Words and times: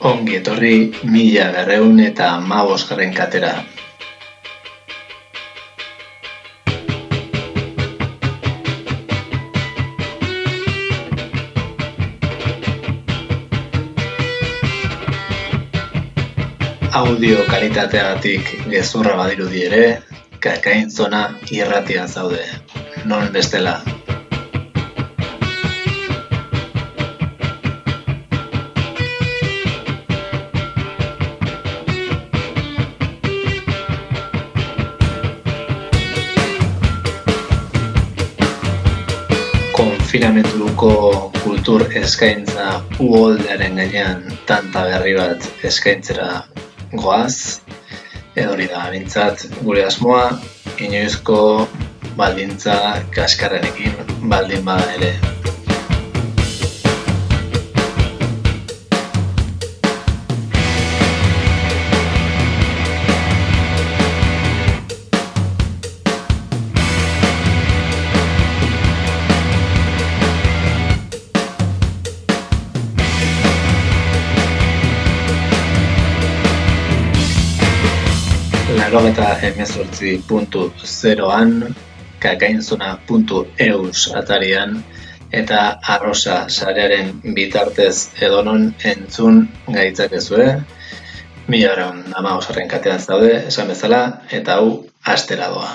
Ongi 0.00 0.38
etorri 0.38 0.76
mila 1.04 1.50
berreun 1.52 1.98
eta 2.00 2.30
mabosgarren 2.40 3.10
katera. 3.12 3.50
Audio 17.02 17.44
kalitateagatik 17.52 18.56
gezurra 18.72 19.20
badirudi 19.20 19.66
ere, 19.68 19.84
kakain 20.40 20.88
zona 20.88 21.26
irratian 21.52 22.08
zaude. 22.08 22.46
Non 23.04 23.28
bestela. 23.36 23.82
Konfinamentuko 40.20 41.32
kultur 41.44 41.82
eskaintza 41.96 42.82
uholdearen 43.00 43.78
gainean 43.80 44.26
tanta 44.44 44.82
berri 44.84 45.14
bat 45.16 45.46
eskaintzera 45.64 46.26
goaz, 46.92 47.62
edo 48.36 48.52
hori 48.52 48.68
da, 48.68 48.84
bintzat, 48.92 49.46
gure 49.64 49.86
asmoa, 49.88 50.28
inoizko 50.76 51.40
baldintza 52.20 52.76
kaskarrenekin 53.16 53.96
baldin 54.28 54.64
bada 54.68 54.92
ere. 55.00 55.29
Laro 78.90 79.06
eta 79.06 79.26
emezortzi 79.46 80.12
puntu 80.26 80.64
zeroan, 80.82 81.50
kakainzona.eus 82.18 84.00
atarian, 84.18 84.72
eta 85.40 85.60
arrosa 85.94 86.38
sarearen 86.48 87.12
bitartez 87.36 88.10
edonon 88.28 88.64
entzun 88.92 89.38
gaitzak 89.76 90.16
ezue, 90.18 90.48
mila 91.46 91.70
horan 91.76 92.02
ama 92.18 92.34
osarren 92.40 92.72
katean 92.72 92.98
zaude, 92.98 93.30
esan 93.52 93.70
bezala, 93.70 94.02
eta 94.40 94.58
hau 94.58 94.72
astera 95.14 95.52
doa. 95.54 95.70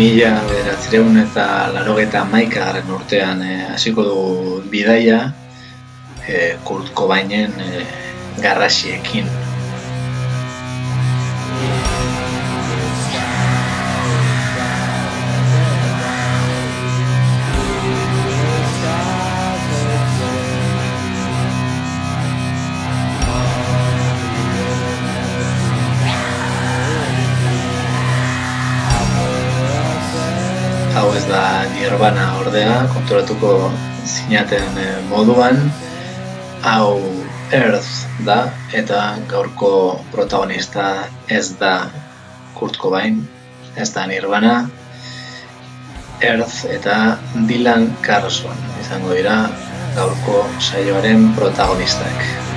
Mila 0.00 0.30
bederatzireun 0.48 1.18
eta 1.20 1.42
larogeta 1.74 2.22
maika 2.24 2.62
garen 2.70 2.92
urtean 2.94 3.42
eh, 3.44 3.66
hasiko 3.74 4.06
du 4.06 4.22
bidaia 4.72 5.18
eh, 6.24 6.54
Kurt 6.64 6.94
Cobainen 6.96 7.60
eh, 7.60 7.84
garrasiekin. 8.40 9.28
Nirvana 31.90 32.24
ordea, 32.38 32.74
konturatuko 32.94 33.48
zinaten 34.06 34.76
eh, 34.78 34.98
moduan, 35.08 35.56
hau 36.62 37.00
Earth 37.50 38.22
da, 38.22 38.36
eta 38.70 39.00
gaurko 39.32 39.70
protagonista 40.12 40.84
ez 41.26 41.56
da 41.58 41.72
Kurt 42.54 42.78
Cobain, 42.78 43.18
ez 43.74 43.88
da 43.96 44.06
Nirvana, 44.06 44.54
Earth 46.30 46.62
eta 46.70 47.00
Dylan 47.50 47.90
Carlson 48.06 48.62
izango 48.84 49.18
dira 49.18 49.40
gaurko 49.98 50.44
saioaren 50.60 51.32
protagonistak. 51.34 52.49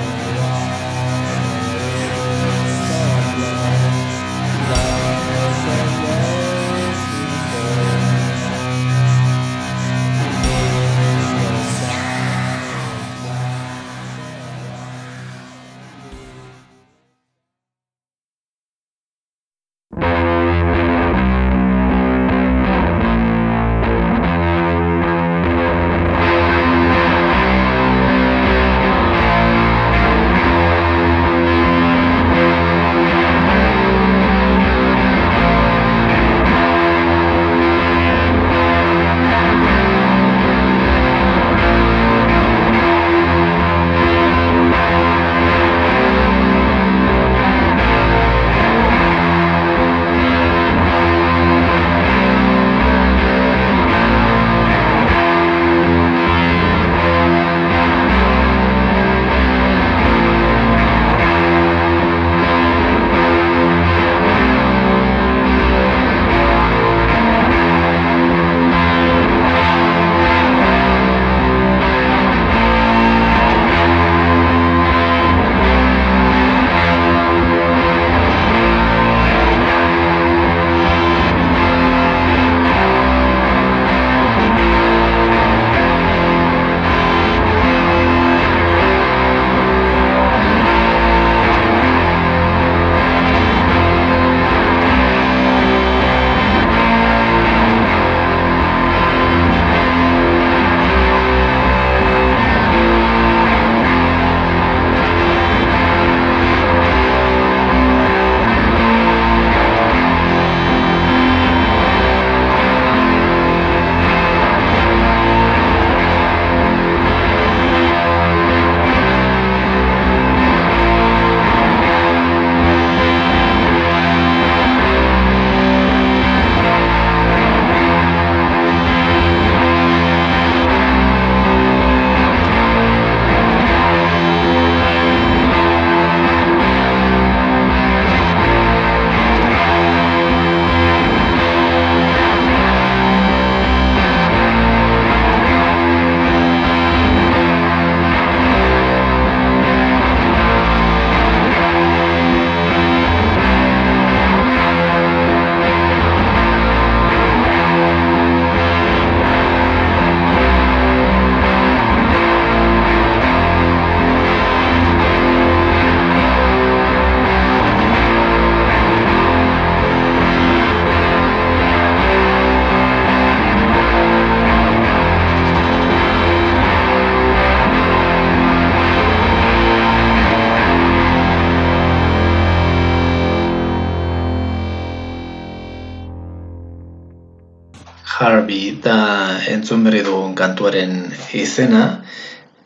Kantuaren 190.43 191.07
izena, 191.37 192.03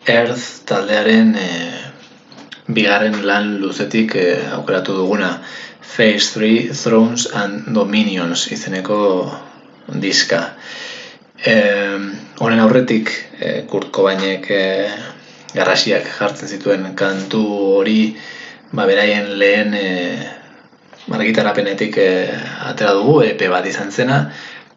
Earth 0.08 0.64
taldearen 0.66 1.34
e, 1.36 1.48
bigarren 2.74 3.20
lan 3.28 3.58
luzetik 3.62 4.16
e, 4.16 4.28
aukeratu 4.58 4.96
duguna 5.02 5.34
Phase 5.88 6.40
3 6.40 6.74
Thrones 6.74 7.28
and 7.36 7.68
Dominions 7.76 8.48
izeneko 8.56 9.00
diska. 10.02 10.42
E, 11.38 11.56
honen 12.40 12.64
aurretik 12.64 13.12
e, 13.40 13.52
Kurt 13.70 13.92
Cobainek 13.94 14.50
e, 14.52 14.64
garrasiak 15.54 16.08
jartzen 16.18 16.50
zituen 16.50 16.92
kantu 16.98 17.44
hori 17.78 18.00
ba, 18.72 18.86
beraien 18.86 19.34
lehen 19.40 19.76
e, 19.78 19.88
margitarapenetik 21.12 22.00
e, 22.04 22.12
atera 22.72 22.96
dugu, 22.98 23.22
EP 23.28 23.48
bat 23.52 23.68
izan 23.70 23.92
zena, 23.92 24.22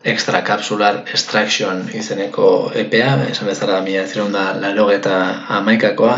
Extra 0.02 0.43
Capsular 0.43 1.05
Extraction 1.12 1.82
izeneko 1.93 2.73
EPA, 2.73 3.26
esan 3.29 3.50
bezala 3.50 3.82
mila 3.85 4.06
zirunda 4.08 4.55
laro 4.56 4.87
eta 4.88 5.17
amaikakoa, 5.58 6.14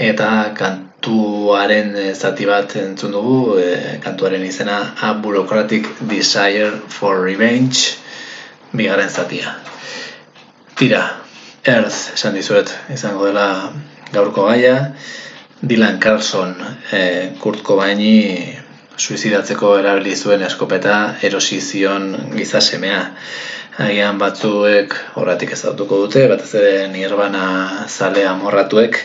eta 0.00 0.28
kantuaren 0.56 1.92
zati 2.14 2.48
bat 2.48 2.72
entzun 2.80 3.12
dugu, 3.12 3.58
e, 3.60 3.98
kantuaren 4.00 4.46
izena 4.46 4.78
A 5.02 5.12
Bureaucratic 5.20 5.90
Desire 6.08 6.70
for 6.88 7.20
Revenge, 7.20 7.98
bigarren 8.72 9.12
zatia. 9.12 9.58
Tira, 10.80 11.04
Earth 11.68 12.14
esan 12.14 12.32
dizuet 12.40 12.72
izango 12.96 13.28
dela 13.28 13.74
gaurko 14.12 14.48
gaia, 14.48 14.94
Dylan 15.60 16.00
Carlson, 16.00 16.56
e, 16.90 17.36
Kurt 17.38 17.60
Cobaini 17.62 18.61
suizidatzeko 19.02 19.72
erabili 19.80 20.14
zuen 20.16 20.42
eskopeta 20.46 20.96
erosi 21.26 21.58
zion 21.60 22.12
giza 22.36 22.60
semea. 22.60 23.00
Agian 23.82 24.18
batzuek 24.20 24.94
horratik 25.16 25.54
ezautuko 25.56 25.98
dute, 26.04 26.26
batez 26.30 26.50
ere 26.60 26.74
nirbana 26.92 27.46
zalea 27.88 28.34
morratuek, 28.38 28.98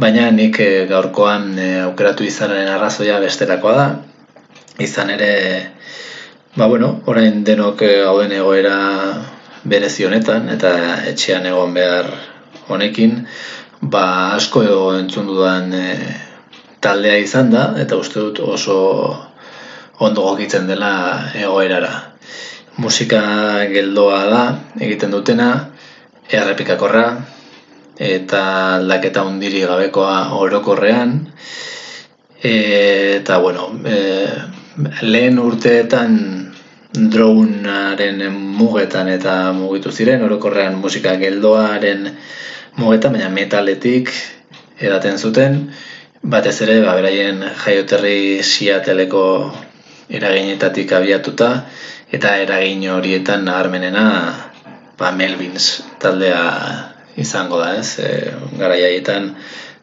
baina 0.00 0.28
nik 0.30 0.60
eh, 0.64 0.86
gaurkoan 0.88 1.50
eh, 1.58 1.82
aukeratu 1.88 2.24
izanaren 2.24 2.70
arrazoia 2.76 3.18
bestelakoa 3.20 3.74
da. 3.80 3.88
Izan 4.80 5.10
ere, 5.16 5.32
ba 6.56 6.70
bueno, 6.70 6.94
orain 7.10 7.42
denok 7.44 7.84
eh, 7.88 8.00
hauen 8.06 8.32
egoera 8.38 8.78
berezi 9.68 10.06
honetan 10.08 10.48
eta 10.54 10.72
etxean 11.12 11.50
egon 11.50 11.76
behar 11.76 12.08
honekin, 12.70 13.24
ba 13.82 14.04
asko 14.38 14.64
entzun 14.96 15.28
dudan 15.28 15.74
taldea 16.80 17.18
izan 17.20 17.50
da, 17.52 17.74
eta 17.80 17.96
uste 18.00 18.20
dut 18.20 18.40
oso 18.40 18.76
ondo 20.00 20.22
gokitzen 20.30 20.66
dela 20.68 20.92
egoerara. 21.36 21.92
Musika 22.80 23.20
geldoa 23.68 24.20
da, 24.30 24.44
egiten 24.80 25.12
dutena, 25.12 25.50
errepikakorra, 26.32 27.04
eta 28.00 28.42
aldaketa 28.78 29.26
undiri 29.28 29.60
gabekoa 29.68 30.30
orokorrean, 30.40 31.18
eta, 32.40 33.38
bueno, 33.44 33.68
e, 33.84 33.98
lehen 35.04 35.38
urteetan 35.42 36.16
dronearen 36.94 38.24
mugetan 38.32 39.10
eta 39.12 39.52
mugitu 39.52 39.92
ziren, 39.92 40.24
orokorrean 40.24 40.80
musika 40.80 41.12
geldoaren 41.20 42.08
mugetan, 42.80 43.18
baina 43.18 43.28
metaletik 43.28 44.08
edaten 44.80 45.18
zuten, 45.18 45.60
Batez 46.20 46.58
ere, 46.60 46.82
ba, 46.84 46.92
beraien 46.98 47.40
jaioterri 47.64 48.42
siateleko 48.44 49.24
eraginetatik 50.12 50.90
abiatuta, 50.92 51.48
eta 52.12 52.34
eragin 52.42 52.82
horietan 52.92 53.46
naharmenena 53.48 54.04
ba, 54.98 55.12
Melvins 55.16 55.80
taldea 55.98 56.42
izango 57.16 57.56
da, 57.62 57.70
ez? 57.80 57.96
E, 58.04 58.10
gara 58.60 58.76
jaietan 58.76 59.30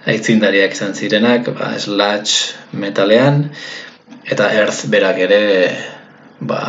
aitzindariak 0.06 0.76
izan 0.78 0.94
zirenak, 0.94 1.50
ba, 1.58 1.72
Slash 1.80 2.54
metalean, 2.72 3.48
eta 4.30 4.52
Earth 4.60 4.86
berak 4.94 5.18
ere, 5.26 5.42
ba, 6.40 6.62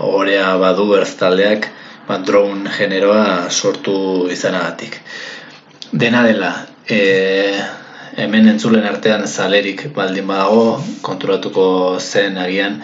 orea 0.00 0.54
badu 0.62 0.94
Earth 0.96 1.18
taldeak, 1.20 1.68
ba, 2.08 2.16
drone 2.24 2.72
generoa 2.72 3.50
sortu 3.50 4.30
izanagatik. 4.32 4.96
Dena 5.92 6.24
dela, 6.24 6.54
e, 6.88 7.02
hemen 8.16 8.48
entzulen 8.48 8.86
artean 8.86 9.26
zalerik 9.28 9.86
baldin 9.94 10.26
badago, 10.26 10.80
konturatuko 11.02 11.64
zen 12.00 12.38
agian, 12.38 12.80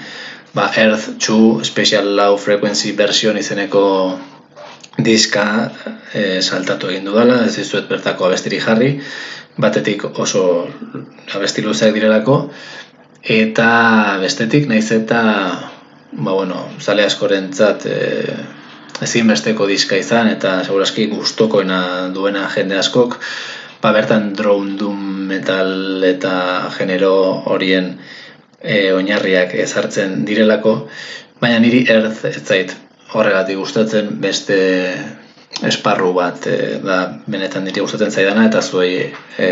ba, 0.54 0.70
Earth 0.76 1.16
2 1.18 1.64
Special 1.64 2.16
Low 2.16 2.36
Frequency 2.36 2.92
Version 2.96 3.38
izeneko 3.38 3.84
diska 4.98 5.46
e, 6.14 6.40
saltatu 6.40 6.88
egin 6.88 7.08
dudala, 7.08 7.42
ez 7.44 7.56
dizuet 7.58 7.88
bertako 7.88 8.28
abestiri 8.28 8.60
jarri, 8.60 8.94
batetik 9.60 10.04
oso 10.08 10.42
abesti 11.34 11.64
luzeak 11.64 11.94
direlako, 11.96 12.38
eta 13.22 13.70
bestetik 14.22 14.68
naiz 14.70 14.88
eta 14.94 15.22
ba, 16.12 16.32
bueno, 16.32 16.62
zale 16.80 17.04
askorentzat 17.04 17.86
e, 17.90 17.98
ezinbesteko 19.04 19.66
diska 19.68 19.98
izan, 20.00 20.30
eta 20.32 20.62
seguraski 20.64 21.10
gustokoena 21.12 22.08
duena 22.14 22.46
jende 22.54 22.78
askok, 22.80 23.18
ba, 23.86 23.92
bertan 23.94 24.32
drone 24.34 24.74
doom 24.74 25.02
metal 25.30 26.02
eta 26.02 26.32
genero 26.74 27.12
horien 27.52 27.92
e, 28.58 28.90
oinarriak 28.90 29.54
ezartzen 29.62 30.24
direlako, 30.26 30.72
baina 31.38 31.60
niri 31.62 31.84
erz 31.94 32.24
ez 32.26 32.42
zait 32.42 32.74
horregatik 33.14 33.60
gustatzen 33.60 34.10
beste 34.24 34.58
esparru 35.70 36.10
bat 36.18 36.50
e, 36.50 36.58
da 36.82 36.98
benetan 37.30 37.62
niri 37.68 37.86
gustatzen 37.86 38.10
zaidana 38.10 38.48
eta 38.50 38.62
zuei 38.62 39.06
e, 39.06 39.48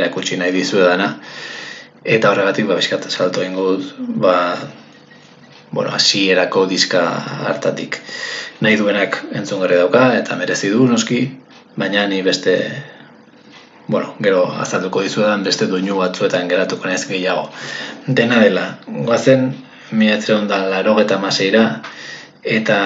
erakutsi 0.00 0.40
nahi 0.40 0.56
dizu 0.58 0.82
dana 0.82 1.12
eta 2.02 2.34
horregatik 2.34 2.66
ba 2.66 2.82
bizkat 2.82 3.06
salto 3.06 3.46
eingo 3.46 3.70
dut 3.76 3.94
ba 4.26 4.36
bueno, 5.70 5.92
hasierako 5.94 6.64
diska 6.66 7.00
hartatik. 7.46 8.00
Nahi 8.66 8.74
duenak 8.80 9.20
entzun 9.30 9.62
dauka 9.62 10.08
eta 10.18 10.34
merezi 10.34 10.74
du 10.74 10.88
noski 10.90 11.28
baina 11.78 12.08
ni 12.10 12.24
beste 12.26 12.56
bueno, 13.90 14.14
gero 14.22 14.44
azalduko 14.62 15.02
dizudan 15.02 15.42
beste 15.42 15.66
duinu 15.66 15.96
batzuetan 15.98 16.48
geratuko 16.48 16.86
naiz 16.86 17.02
gehiago. 17.08 17.48
Dena 18.06 18.38
dela, 18.38 18.66
goazen 18.86 19.48
miatzera 19.90 20.38
ondan 20.38 20.68
laro 20.70 20.94
eta 21.02 21.18
maseira, 21.18 21.64
eta 22.42 22.78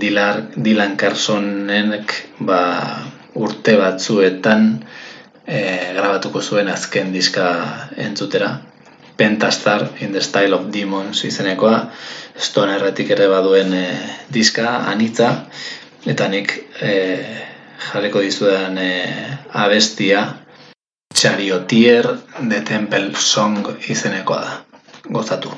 Dilar, 0.00 0.40
Dylan 0.56 0.96
Carsonenek 0.96 2.14
ba, 2.48 2.62
urte 3.36 3.76
batzuetan 3.82 4.64
e, 5.44 5.60
grabatuko 5.98 6.40
zuen 6.40 6.72
azken 6.72 7.12
diska 7.12 7.50
entzutera. 8.08 8.54
Pentastar 9.20 9.90
in 10.00 10.16
the 10.16 10.24
Style 10.24 10.56
of 10.56 10.70
Demons 10.72 11.20
izenekoa, 11.28 11.90
Stone 12.40 12.78
erretik 12.78 13.12
ere 13.12 13.28
baduen 13.28 13.76
e, 13.76 13.84
diska, 14.32 14.78
anitza, 14.88 15.34
eta 16.08 16.32
nik 16.32 16.56
e, 16.80 16.96
jarriko 17.80 18.20
dizudan 18.20 18.78
e, 18.78 18.90
abestia 19.52 20.24
Chariotier 21.14 22.06
de 22.40 22.60
Temple 22.60 23.12
Song 23.16 23.66
izenekoa 23.88 24.40
da. 24.40 24.60
Gozatu. 25.10 25.50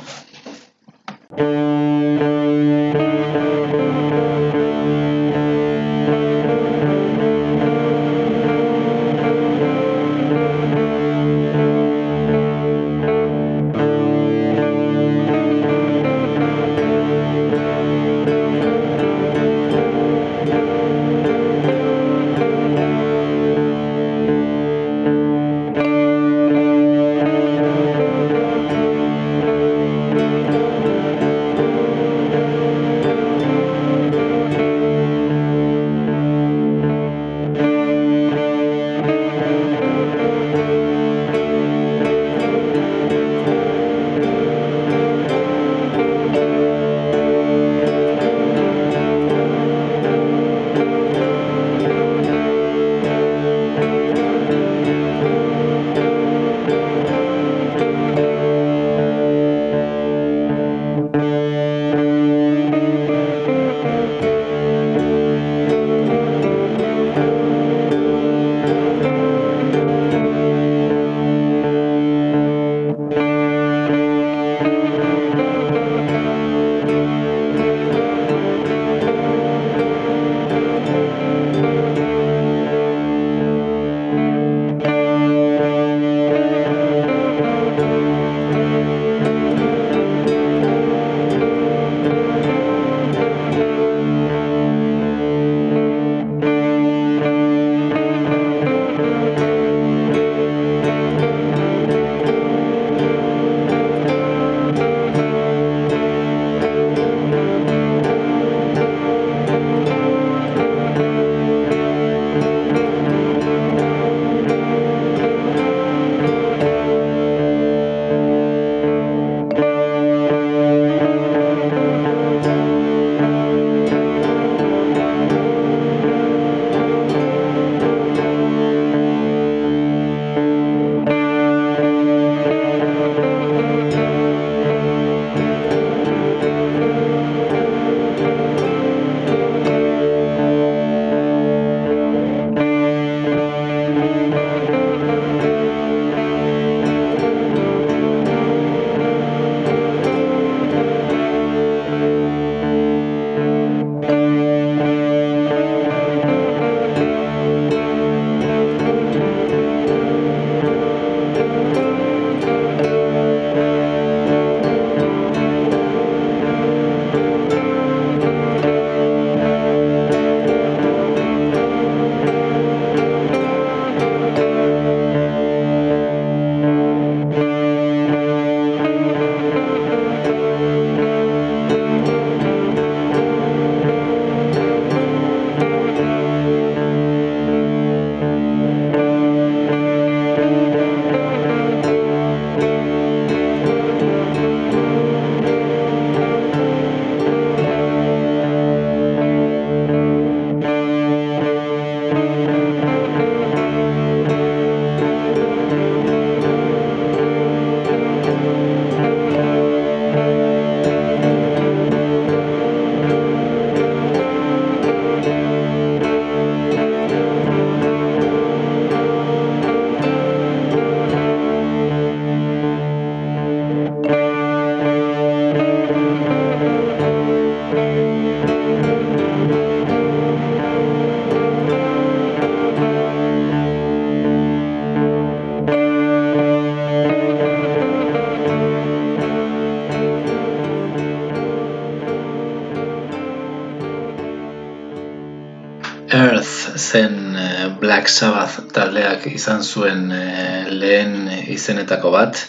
Black 248.03 248.11
Sabbath 248.19 248.73
taldeak 248.75 249.29
izan 249.31 249.61
zuen 249.63 250.09
eh, 250.11 250.65
lehen 250.75 251.29
izenetako 251.55 252.11
bat 252.11 252.41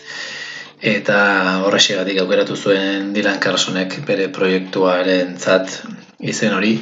eta 0.92 1.18
horrexegatik 1.68 2.18
aukeratu 2.24 2.58
zuen 2.58 3.12
Dylan 3.14 3.38
Carsonek 3.44 4.00
bere 4.08 4.32
proiektuaren 4.34 5.38
zat 5.38 5.78
izen 6.34 6.58
hori. 6.58 6.74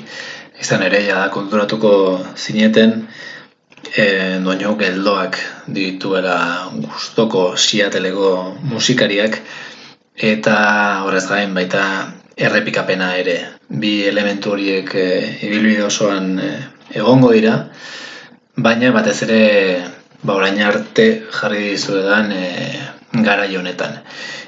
Izan 0.64 0.88
ere 0.88 1.04
ja 1.04 1.26
konturatuko 1.36 1.92
zineten 2.38 2.96
e, 3.92 4.40
doino 4.48 4.78
geldoak 4.80 5.44
dituela 5.68 6.40
gustoko 6.72 7.46
siateleko 7.58 8.34
musikariak 8.72 9.42
eta 10.32 10.60
horrez 11.04 11.26
gain 11.28 11.60
baita 11.60 11.88
errepikapena 12.38 13.18
ere. 13.20 13.42
Bi 13.68 13.98
elementu 14.16 14.56
horiek 14.56 14.96
e, 14.96 15.10
ibilbide 15.50 15.90
osoan 15.92 16.38
egongo 16.96 17.36
dira, 17.36 17.66
baina 18.56 18.92
batez 18.92 19.24
ere 19.24 19.42
ba 20.24 20.36
orain 20.36 20.60
arte 20.62 21.24
jarri 21.32 21.72
dizuedan 21.72 22.32
e, 22.32 22.46
gara 23.24 23.46
honetan. 23.46 24.00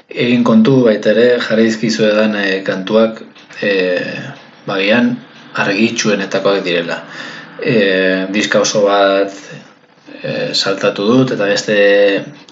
Egin 0.08 0.44
kontu 0.44 0.84
baita 0.84 1.10
ere 1.10 1.40
jarri 1.40 1.64
dizkizuedan 1.64 2.36
e, 2.36 2.62
kantuak 2.62 3.22
e, 3.62 3.70
bagian 4.66 5.16
argitsuenetakoak 5.54 6.62
direla. 6.64 7.02
E, 7.62 8.26
diska 8.30 8.60
oso 8.60 8.84
bat 8.86 9.32
e, 10.22 10.54
saltatu 10.54 11.06
dut 11.06 11.32
eta 11.32 11.46
beste 11.46 11.76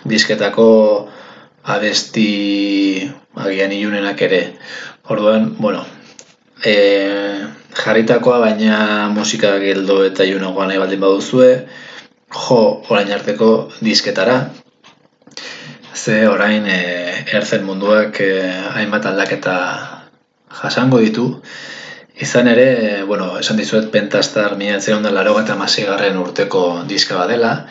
disketako 0.04 0.68
abesti 1.64 3.08
agian 3.36 3.72
ilunenak 3.72 4.22
ere. 4.22 4.42
Orduan, 5.10 5.54
bueno, 5.58 5.84
e, 6.64 6.74
jarritakoa, 7.76 8.38
baina 8.40 9.08
musika 9.14 9.56
geldo 9.62 10.02
eta 10.04 10.26
junagoa 10.28 10.66
nahi 10.68 10.80
baldin 10.82 11.00
baduzue, 11.00 11.50
jo 12.32 12.60
orain 12.90 13.12
arteko 13.12 13.70
disketara. 13.84 14.38
Ze 15.94 16.26
orain 16.28 16.66
e, 16.66 16.78
erzen 17.38 17.64
munduak 17.64 18.20
e, 18.20 18.32
hainbat 18.74 19.06
aldaketa 19.06 19.56
jasango 20.62 21.00
ditu. 21.00 21.26
Izan 22.22 22.48
ere, 22.48 23.02
bueno, 23.08 23.38
esan 23.40 23.56
dizuet 23.56 23.90
Pentastar 23.90 24.56
mila 24.56 24.80
zeron 24.80 25.08
laro 25.14 25.38
eta 25.40 25.56
garren 25.86 26.16
urteko 26.16 26.84
diska 26.88 27.16
badela, 27.16 27.66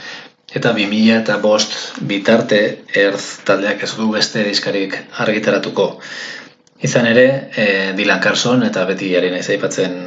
eta 0.53 0.74
bi 0.74 1.12
eta 1.12 1.38
bost 1.38 2.01
bitarte 2.01 2.84
erz 2.93 3.43
taldeak 3.46 3.84
ez 3.84 3.96
du 3.96 4.12
beste 4.12 4.43
diskarik 4.43 4.98
argitaratuko. 5.17 6.00
Izan 6.82 7.08
ere, 7.08 7.26
e, 7.54 7.66
Dylan 7.98 8.22
Carson 8.24 8.64
eta 8.66 8.86
beti 8.90 9.12
jari 9.14 9.30
nahi 9.30 9.44
zaipatzen 9.46 9.98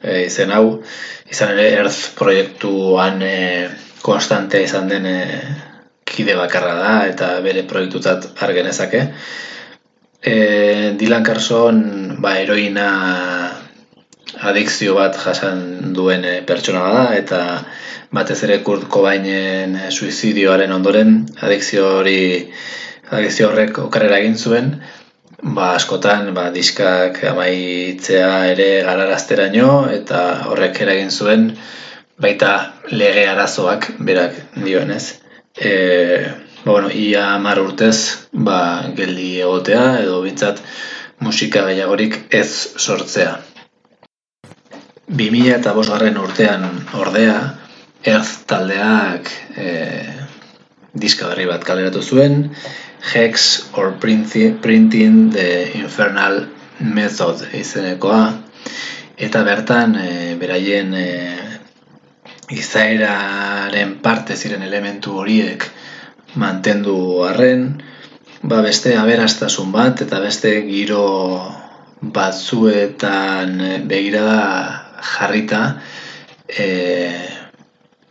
e, 0.00 0.24
izen 0.24 0.52
hau, 0.56 0.80
izan 1.30 1.52
ere 1.52 1.66
Earth 1.80 2.14
proiektuan 2.18 3.20
e, 3.22 3.34
konstantea 4.04 4.64
izan 4.64 4.88
den 4.88 5.08
e, 5.08 5.18
kide 6.04 6.36
bakarra 6.38 6.74
da 6.80 6.94
eta 7.08 7.28
bere 7.44 7.64
proiektutat 7.68 8.30
argenezake. 8.46 9.02
E, 10.24 10.36
Dylan 11.00 11.24
Carson 11.26 11.82
ba, 12.24 12.36
heroina 12.40 12.88
adikzio 14.48 14.96
bat 14.96 15.16
jasan 15.20 15.92
duen 15.96 16.24
pertsona 16.46 16.84
da 16.92 17.04
eta 17.16 17.40
batez 18.14 18.40
ere 18.46 18.62
Kurt 18.66 18.88
Cobainen 18.92 19.76
suizidioaren 19.90 20.72
ondoren 20.72 21.16
adikzio 21.42 21.86
hori 21.98 22.18
adikzio 23.10 23.50
horrek 23.50 23.78
okarrera 23.84 24.20
egin 24.22 24.36
zuen 24.38 24.70
ba, 25.44 25.74
askotan 25.76 26.32
ba, 26.34 26.48
diskak 26.54 27.20
amaitzea 27.28 28.30
ere 28.54 28.68
galarazteraino 28.86 29.90
eta 29.92 30.22
horrek 30.48 30.80
eragin 30.86 31.12
zuen 31.12 31.50
baita 32.20 32.54
lege 32.90 33.26
arazoak 33.28 33.90
berak 33.98 34.40
dioenez. 34.64 35.20
E, 35.54 35.72
ba, 36.64 36.72
bueno, 36.72 36.88
ia 36.90 37.36
mar 37.38 37.60
urtez 37.60 38.26
ba, 38.32 38.88
geldi 38.96 39.40
egotea 39.44 40.00
edo 40.00 40.22
bintzat 40.24 40.62
musika 41.20 41.66
gehiagorik 41.68 42.16
ez 42.32 42.48
sortzea. 42.78 43.36
2000 45.08 45.58
eta 45.58 45.74
bosgarren 45.76 46.16
urtean 46.18 46.64
ordea, 46.96 47.36
Earth 48.04 48.44
taldeak 48.48 49.28
e, 49.56 49.68
diska 50.92 51.28
berri 51.28 51.46
bat 51.48 51.62
kaleratu 51.64 52.02
zuen, 52.02 52.48
Hex 53.12 53.70
or 53.74 53.92
Printing 54.00 55.30
the 55.30 55.76
Infernal 55.76 56.46
Method 56.80 57.44
izenekoa, 57.54 58.32
eta 59.16 59.42
bertan 59.46 59.94
e, 60.00 60.34
beraien 60.40 60.94
e, 60.94 61.08
izaeraren 62.54 63.98
parte 64.02 64.36
ziren 64.36 64.62
elementu 64.66 65.18
horiek 65.20 65.68
mantendu 66.40 66.96
arren, 67.28 67.82
ba 68.42 68.60
beste 68.64 68.96
aberastasun 68.98 69.70
bat 69.72 70.02
eta 70.04 70.20
beste 70.20 70.50
giro 70.66 71.04
batzuetan 72.00 73.86
begirada 73.88 74.40
jarrita 75.14 75.62
e, 76.48 76.66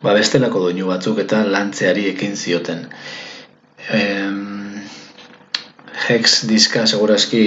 ba 0.01 0.13
bestelako 0.17 0.65
doinu 0.67 0.87
batzuk 0.89 1.19
eta 1.25 1.43
lantzeari 1.45 2.07
ekin 2.13 2.35
zioten. 2.35 2.87
Em, 3.91 4.52
Hex 5.93 6.43
diska 6.49 6.87
segurazki 6.89 7.43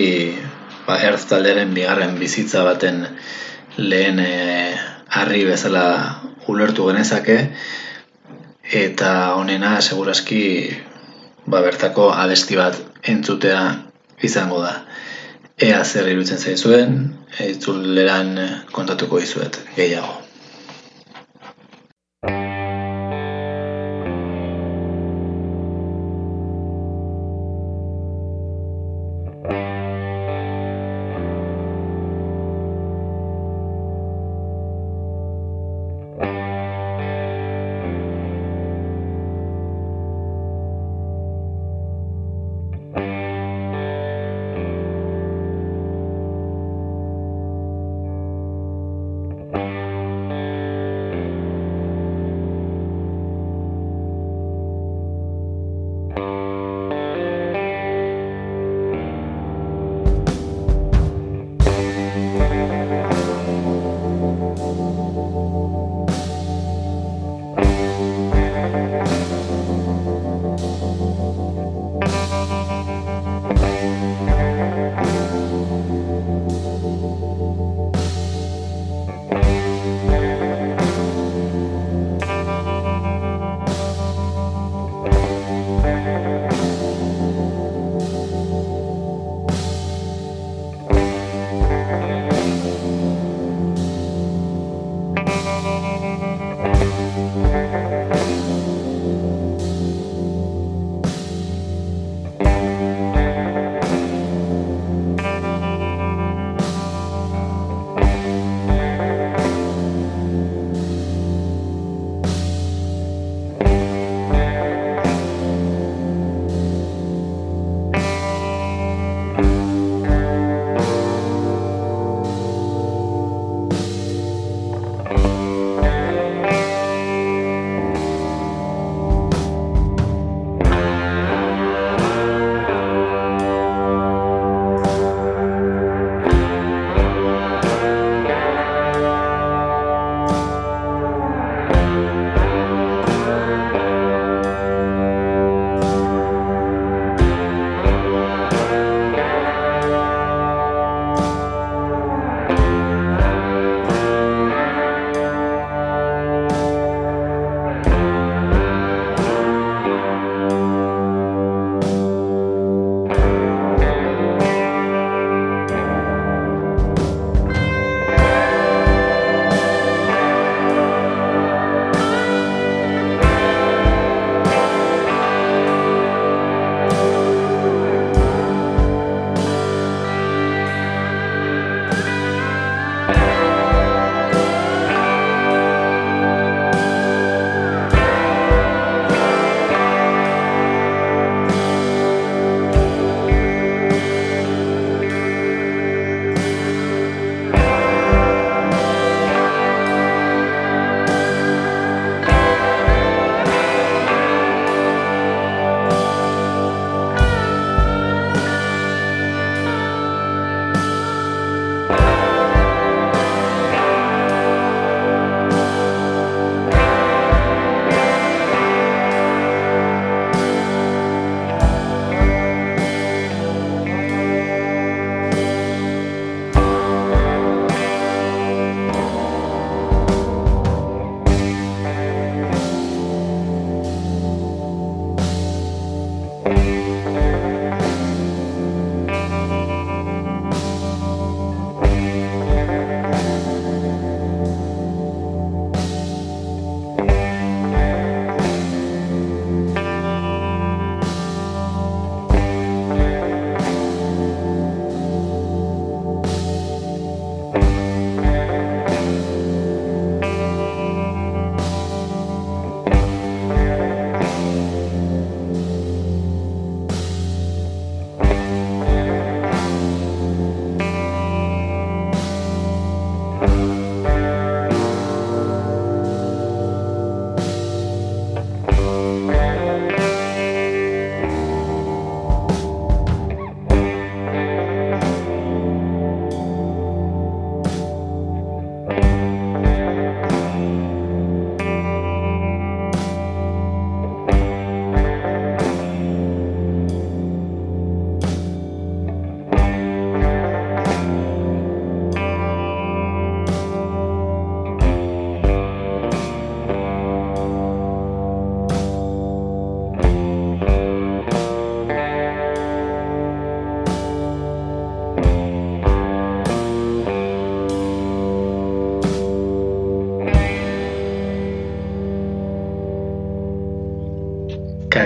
ba, 0.87 0.99
Earth 1.03 1.27
taldearen 1.31 1.75
bigarren 1.75 2.15
bizitza 2.19 2.63
baten 2.65 3.03
lehen 3.77 4.21
e, 4.23 4.77
harri 5.19 5.45
bezala 5.45 5.87
ulertu 6.47 6.87
genezake 6.87 7.39
eta 8.83 9.13
honena 9.35 9.81
segurazki 9.81 10.45
ba, 11.47 11.61
bertako 11.61 12.11
abesti 12.15 12.59
bat 12.59 12.79
entzutea 13.03 13.63
izango 14.23 14.63
da. 14.63 14.77
Ea 15.57 15.83
zer 15.85 16.09
irutzen 16.13 16.39
zaizuen, 16.39 16.97
eitzuleran 17.41 18.37
kontatuko 18.73 19.23
izuet 19.25 19.59
gehiago. 19.77 20.26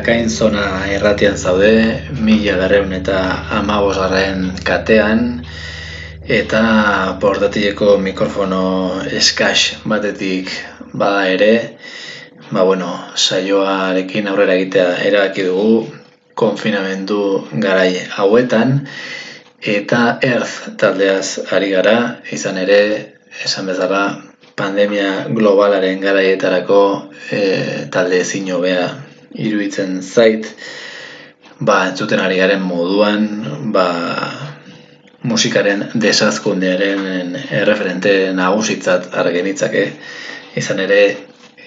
Kakain 0.01 0.31
zona 0.33 0.89
erratian 0.89 1.37
zaude, 1.37 2.01
mila 2.25 2.55
berreun 2.57 2.95
eta 2.97 3.17
amabosgarren 3.53 4.47
katean, 4.65 5.43
eta 6.25 6.63
portatileko 7.21 7.99
mikrofono 8.01 8.63
eskax 9.19 9.83
batetik 9.93 10.49
bada 11.03 11.27
ere, 11.29 11.51
ba 12.49 12.65
bueno, 12.65 12.89
saioarekin 13.13 14.31
aurrera 14.33 14.57
egitea 14.57 14.87
erabaki 15.11 15.45
dugu, 15.51 15.85
konfinamendu 16.33 17.21
garai 17.67 17.93
hauetan, 18.17 18.73
eta 19.61 20.01
erz 20.31 20.79
taldeaz 20.81 21.53
ari 21.59 21.71
gara, 21.77 21.99
izan 22.39 22.57
ere, 22.65 22.81
esan 23.45 23.69
bezala, 23.69 24.03
pandemia 24.57 25.29
globalaren 25.29 26.01
garaietarako 26.01 26.83
e, 27.29 27.45
talde 27.93 28.25
ezin 28.25 28.49
hobea 28.57 28.89
iruditzen 29.35 30.01
zait, 30.03 30.47
ba, 31.61 31.85
entzuten 31.91 32.21
ari 32.21 32.39
garen 32.41 32.63
moduan, 32.65 33.27
ba, 33.75 33.87
musikaren 35.23 35.91
desazkundearen 35.95 37.37
erreferente 37.61 38.15
nagusitzat 38.37 39.11
argenitzake, 39.23 39.85
izan 40.57 40.81
ere, 40.87 41.03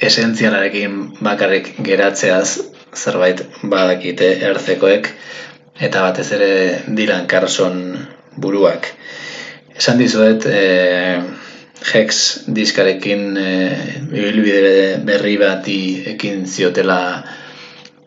esentzialarekin 0.04 0.95
bakarrik 1.23 1.76
geratzeaz 1.86 2.60
zerbait 2.93 3.43
badakite 3.63 4.34
erzekoek, 4.49 5.08
eta 5.80 6.02
batez 6.06 6.28
ere 6.36 6.49
Dylan 6.88 7.30
Carson 7.30 7.80
buruak. 8.38 8.89
Esan 9.78 9.97
dizuet, 10.02 10.45
e, 10.45 11.21
Hex 11.84 12.47
diskarekin 12.56 13.38
e, 13.38 13.47
berri 15.04 15.34
bati 15.38 15.80
ekin 16.13 16.45
ziotela 16.47 16.99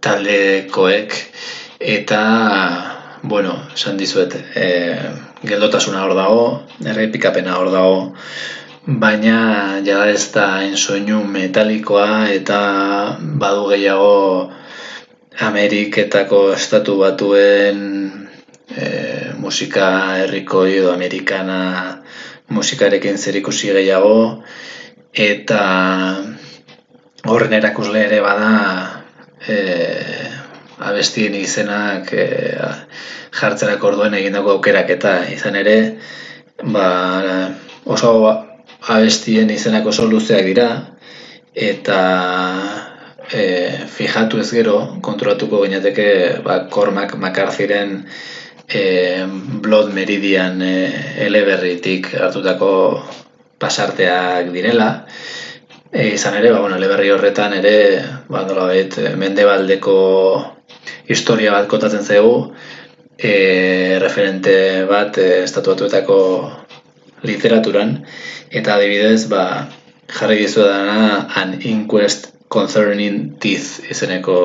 taldekoek 0.01 1.17
eta 1.81 2.21
bueno, 3.23 3.57
esan 3.75 3.97
dizuet 3.99 4.37
e, 4.55 4.67
geldotasuna 5.47 6.05
hor 6.05 6.15
dago 6.15 6.45
errepikapena 6.85 7.57
hor 7.59 7.73
dago 7.73 7.97
baina 8.87 9.81
jada 9.85 10.11
ez 10.13 10.31
da 10.33 10.47
ensoinu 10.63 11.25
metalikoa 11.25 12.29
eta 12.31 12.61
badu 13.43 13.67
gehiago 13.73 14.53
Ameriketako 15.47 16.53
estatu 16.55 16.95
batuen 17.01 17.81
e, 18.71 19.33
musika 19.37 19.89
herriko 20.23 20.65
edo 20.67 20.93
amerikana 20.93 21.59
musikarekin 22.49 23.19
zer 23.19 23.37
ikusi 23.43 23.73
gehiago 23.75 24.43
eta 25.13 25.61
horren 27.27 27.59
erakusle 27.59 28.07
ere 28.07 28.21
bada 28.21 28.96
e, 29.49 29.59
abestien 30.79 31.35
izenak 31.35 32.13
e, 32.13 32.27
jartzerak 33.37 33.85
orduen 33.85 34.15
egindako 34.19 34.57
aukerak 34.57 34.91
eta 34.97 35.15
izan 35.33 35.57
ere 35.63 35.77
ba, 36.63 36.89
oso 37.85 38.13
abestien 38.89 39.51
izenak 39.51 39.87
oso 39.87 40.07
luzeak 40.11 40.45
dira 40.47 40.69
eta 41.57 42.01
e, 43.33 43.43
fijatu 43.89 44.41
ez 44.41 44.51
gero 44.53 44.77
kontrolatuko 45.03 45.63
gainateke 45.65 46.09
ba, 46.45 46.59
kormak 46.71 47.17
makarziren 47.21 48.03
e, 48.69 49.25
Blood 49.65 49.95
Meridian 49.97 50.61
e, 50.63 50.75
eleberritik 51.27 52.13
hartutako 52.21 52.71
pasarteak 53.59 54.53
direla 54.53 54.91
E, 55.97 56.11
izan 56.13 56.35
ere, 56.37 56.51
ba, 56.53 56.61
bueno, 56.61 56.77
leberri 56.77 57.09
horretan 57.09 57.55
ere, 57.57 57.77
ba, 58.29 58.43
nola 58.45 58.67
bet, 58.69 58.99
mendebaldeko 59.17 59.95
historia 61.09 61.55
bat 61.55 61.71
kotatzen 61.71 62.05
zegu, 62.05 62.35
e, 63.17 63.97
referente 64.03 64.57
bat 64.91 65.17
e, 65.17 65.29
estatuatuetako 65.47 66.19
literaturan, 67.25 67.97
eta 68.53 68.77
adibidez, 68.77 69.25
ba, 69.33 69.47
jarri 70.19 70.43
gizu 70.43 70.67
dana, 70.69 71.25
an 71.41 71.57
inquest 71.65 72.29
concerning 72.53 73.33
teeth 73.41 73.89
izeneko 73.89 74.39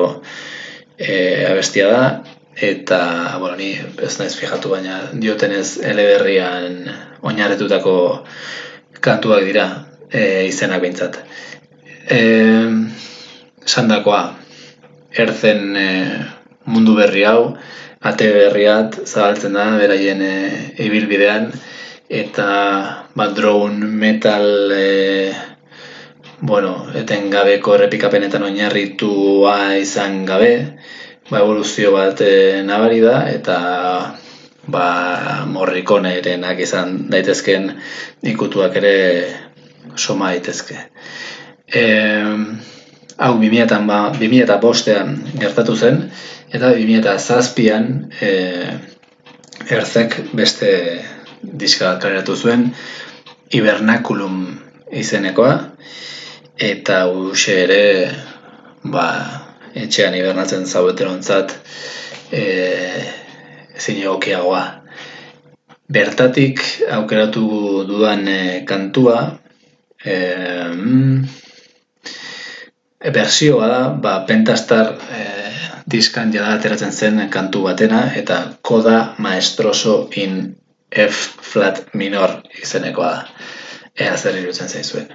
e, 0.96 1.12
abestia 1.52 1.92
da, 1.92 2.02
eta, 2.56 3.04
bueno, 3.44 3.60
ni 3.60 3.74
ez 3.76 4.14
naiz 4.24 4.32
fijatu 4.40 4.72
baina 4.72 5.02
diotenez 5.12 5.82
eleberrian 5.84 6.80
oinarretutako 7.20 7.96
kantuak 9.04 9.44
dira, 9.52 9.70
e, 10.12 10.46
izenak 10.46 10.82
bintzat. 10.84 11.18
E, 12.10 12.20
sandakoa, 13.64 14.22
erzen 15.16 15.76
e, 15.76 15.88
mundu 16.66 16.96
berri 16.98 17.24
hau, 17.28 17.54
ate 18.02 18.32
berriat 18.34 18.98
zabaltzen 19.06 19.56
da, 19.56 19.68
beraien 19.80 20.22
e, 20.22 20.34
ibilbidean, 20.84 21.50
eta 22.12 22.48
bat 23.16 23.34
drone 23.36 23.86
metal 23.86 24.72
e, 24.76 25.32
bueno, 26.42 26.74
eten 26.98 27.30
gabeko 27.30 27.76
errepikapenetan 27.76 28.42
oinarritua 28.48 29.76
izan 29.78 30.24
gabe, 30.26 30.52
ba, 31.30 31.38
evoluzio 31.38 31.94
bat 31.94 32.20
e, 32.26 32.34
nabari 32.66 33.00
da, 33.04 33.22
eta 33.30 33.56
ba, 34.66 34.86
morrikonerenak 35.54 36.60
izan 36.66 37.06
daitezken 37.10 37.70
ikutuak 38.34 38.76
ere 38.82 38.96
soma 39.96 40.32
daitezke. 40.32 40.78
E, 41.66 41.84
hau 43.16 43.34
2000 43.38 43.86
ba, 43.88 44.00
2000 44.18 44.58
bostean 44.62 45.14
gertatu 45.38 45.76
zen, 45.76 46.02
eta 46.52 46.72
2000 46.76 47.18
zazpian 47.18 47.88
e, 48.20 48.32
erzek 49.70 50.18
beste 50.36 50.72
diska 51.42 51.96
kareratu 52.02 52.36
zuen, 52.36 52.68
hibernakulum 53.52 54.42
izenekoa, 54.92 55.54
eta 56.58 57.06
huxe 57.10 57.56
ere 57.64 57.84
ba, 58.84 59.06
etxean 59.74 60.14
hibernatzen 60.14 60.66
zaueterontzat 60.66 61.54
e, 62.32 62.42
ezin 63.76 64.02
egokiagoa. 64.02 64.62
Bertatik 65.92 66.62
aukeratu 66.96 67.44
dudan 67.88 68.26
e, 68.28 68.40
kantua, 68.68 69.18
e, 70.04 70.16
bersioa 73.12 73.68
da, 73.68 73.82
ba, 74.04 74.16
Pentastar 74.26 74.94
e, 74.94 75.22
diskan 75.92 76.32
jada 76.32 76.56
ateratzen 76.56 76.92
zen 76.92 77.28
kantu 77.30 77.64
batena, 77.66 78.04
eta 78.16 78.42
koda 78.62 79.14
maestroso 79.18 80.08
in 80.16 80.56
F 80.92 81.28
flat 81.52 81.84
minor 81.94 82.40
izenekoa 82.62 83.10
da. 83.10 83.26
Ea 84.00 84.16
zer 84.16 84.38
irutzen 84.40 84.68
zaizuen. 84.68 85.10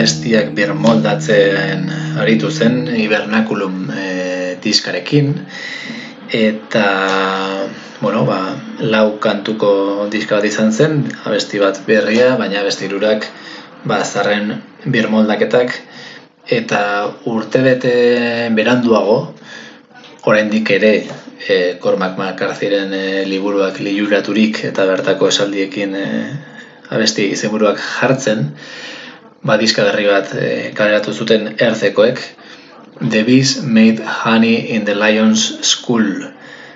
Abestiak 0.00 0.54
birmoldatzen 0.56 1.90
aritu 2.22 2.48
zen 2.50 2.86
hibernakulum 2.88 3.90
e, 3.92 4.56
diskarekin. 4.64 5.34
Eta 6.32 6.84
bueno, 8.00 8.24
ba, 8.24 8.56
lau 8.80 9.18
kantuko 9.20 10.08
diska 10.12 10.38
bat 10.38 10.46
izan 10.48 10.72
zen, 10.72 11.02
abesti 11.28 11.60
bat 11.60 11.82
berria, 11.84 12.32
baina 12.40 12.62
abesti 12.62 12.88
irurak 12.88 13.26
ba, 13.84 14.00
zarren 14.04 14.54
birmoldaketak 14.86 15.76
eta 16.50 16.82
urte 17.28 17.60
bete 17.62 17.94
beranduago 18.56 19.18
oraindik 20.32 20.70
ere 20.78 20.94
e, 21.04 21.76
Cormac 21.82 22.16
McCarthyren 22.16 22.94
e, 22.96 23.04
liburuak 23.28 23.82
liuraturik 23.84 24.64
eta 24.70 24.88
bertako 24.88 25.28
esaldiekin 25.28 25.92
e, 25.94 26.06
abesti 26.90 27.28
izenburuak 27.36 27.78
jartzen, 27.84 28.48
ba 29.42 29.56
diska 29.56 29.84
berri 29.88 30.06
bat 30.06 30.34
e, 30.36 30.48
kaleratu 30.76 31.12
zuten 31.12 31.54
erzekoek, 31.58 32.20
The 33.00 33.22
Bees 33.24 33.62
Made 33.62 34.04
Honey 34.04 34.72
in 34.76 34.84
the 34.84 34.94
Lions 34.94 35.64
School. 35.64 36.04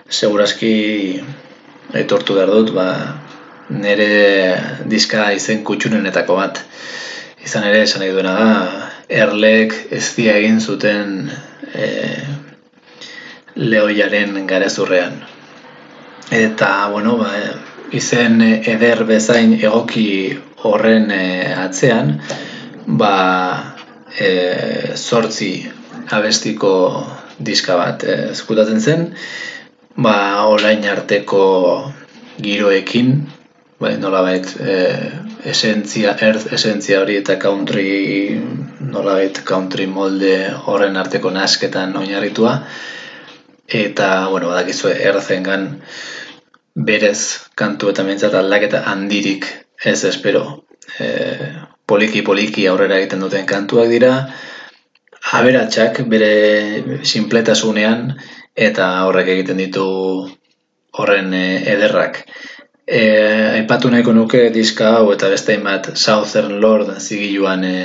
Segurazki 0.09 1.21
etortu 1.93 2.39
behar 2.39 2.49
dut, 2.49 2.73
ba, 2.73 2.87
nire 3.69 4.87
diska 4.89 5.27
izen 5.37 5.61
kutxunenetako 5.65 6.39
bat. 6.39 6.63
Izan 7.45 7.67
ere, 7.69 7.83
esan 7.85 8.01
nahi 8.01 8.15
duena 8.17 8.33
da, 8.39 8.55
erlek 9.13 9.77
ez 9.93 10.07
egin 10.17 10.61
zuten 10.61 11.29
e, 11.75 11.91
lehoiaren 13.61 14.47
garezurrean. 14.49 15.21
Eta, 16.33 16.89
bueno, 16.89 17.19
ba, 17.21 17.29
izen 17.93 18.41
eder 18.41 19.05
bezain 19.05 19.59
egoki 19.61 20.09
horren 20.65 21.11
e, 21.13 21.53
atzean, 21.67 22.17
ba, 22.87 23.75
e, 24.19 24.97
sortzi 24.97 25.65
abestiko 26.11 26.73
diska 27.39 27.77
bat 27.77 28.05
e, 28.05 28.17
zukutatzen 28.35 28.81
zen, 28.81 29.07
ba, 29.97 30.17
orain 30.51 30.85
arteko 30.89 31.45
giroekin, 32.41 33.15
bai, 33.81 33.97
nolabait, 34.01 34.49
e, 34.61 34.75
esentzia, 35.51 36.17
earth 36.25 36.53
esentzia 36.57 37.03
hori 37.03 37.19
eta 37.21 37.39
country, 37.41 38.41
nolabait, 38.81 39.43
country 39.45 39.87
molde 39.87 40.37
horren 40.67 40.97
arteko 40.97 41.33
nasketan 41.35 41.97
oinarritua, 42.01 42.59
eta, 43.69 44.29
bueno, 44.31 44.53
badakizue, 44.53 44.95
erzengan, 45.11 45.71
berez 46.75 47.51
kantu 47.55 47.93
eta 47.93 48.03
mentzat 48.03 48.35
aldaketa 48.35 48.83
handirik 48.91 49.47
ez 49.85 50.03
espero. 50.05 50.65
E, 50.99 51.09
poliki 51.87 52.23
poliki 52.25 52.67
aurrera 52.69 52.99
egiten 53.01 53.25
duten 53.25 53.47
kantuak 53.47 53.91
dira, 53.93 54.15
aberatsak 55.33 56.03
bere 56.09 57.03
sinpletasunean 57.03 58.11
eta 58.55 58.89
horrek 59.09 59.31
egiten 59.35 59.61
ditu 59.63 59.87
horren 60.99 61.33
e, 61.35 61.47
ederrak. 61.75 62.23
E, 62.85 63.01
aipatu 63.61 63.91
nahiko 63.91 64.13
nuke 64.13 64.49
diska 64.55 64.91
hau 64.99 65.13
eta 65.15 65.31
beste 65.33 65.57
bat 65.65 65.95
Southern 65.97 66.61
Lord 66.61 66.93
zigiluan 67.01 67.65
e, 67.65 67.77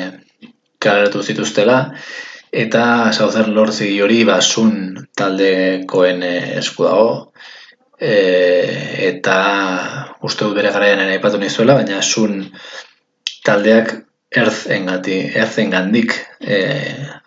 kaleratu 0.79 1.23
zituztela. 1.23 1.79
Eta 2.51 3.11
Southern 3.13 3.53
Lord 3.53 3.73
zigi 3.73 4.01
hori 4.01 4.23
basun 4.25 5.07
taldekoen 5.17 6.23
esku 6.59 6.85
dago. 6.87 7.15
E, 7.99 8.13
eta 9.09 9.39
uste 10.23 10.45
dut 10.45 10.55
bere 10.57 10.71
garaian 10.75 11.01
ere 11.03 11.17
aipatu 11.17 11.39
nizuela, 11.41 11.75
baina 11.79 12.01
sun 12.01 12.45
taldeak 13.45 13.93
erzen 14.29 14.85
gati, 14.89 15.19
erzen 15.35 15.71
gandik 15.73 16.13
e, 16.39 16.59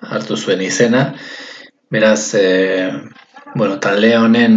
hartu 0.01 0.37
zuen 0.37 0.63
izena. 0.63 1.13
Beraz, 1.93 2.35
e, 2.35 2.91
bueno, 3.55 3.79
talde 3.83 4.15
honen 4.17 4.57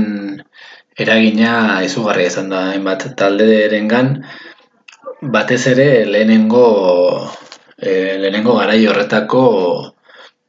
eragina 0.97 1.81
izugarria 1.83 2.31
izan 2.31 2.51
da, 2.53 2.69
hainbat 2.71 3.09
talde 3.19 3.49
erengan, 3.65 4.13
batez 5.21 5.65
ere 5.73 5.89
lehenengo, 6.05 6.65
e, 7.77 7.91
lehenengo 8.21 8.57
garai 8.61 8.81
horretako 8.87 9.45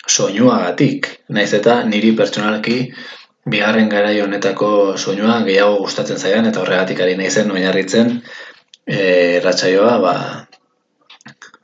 soinuagatik. 0.06 1.08
Naiz 1.34 1.52
eta 1.58 1.80
niri 1.84 2.12
pertsonalki 2.16 2.80
bigarren 3.46 3.88
garai 3.88 4.20
honetako 4.20 4.96
soinua 4.98 5.38
gehiago 5.46 5.78
gustatzen 5.84 6.18
zaidan 6.18 6.48
eta 6.50 6.62
horregatik 6.62 7.00
ari 7.00 7.16
naizen 7.18 7.50
oinarritzen 7.50 8.20
eh 8.86 9.40
ratsaioa 9.44 9.98
ba 10.02 10.14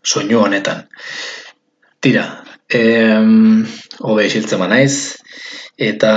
soinu 0.03 0.42
honetan. 0.42 0.86
Tira, 2.03 2.24
em 2.68 3.64
hobe 4.00 4.26
isiltzen 4.26 4.62
naiz 4.68 5.18
eta 5.78 6.12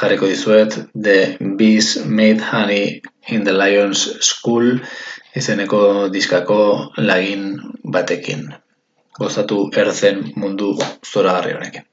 jarriko 0.00 0.28
dizuet 0.30 0.76
The 0.94 1.36
Bees 1.58 2.04
Made 2.06 2.40
Honey 2.40 3.02
in 3.28 3.44
the 3.44 3.52
Lions 3.52 4.06
School 4.20 4.80
izeneko 5.36 6.08
diskako 6.12 6.92
lagin 6.96 7.58
batekin. 7.84 8.48
Gozatu 9.18 9.68
erzen 9.76 10.24
mundu 10.36 10.72
zoragarri 11.04 11.52
honekin. 11.58 11.84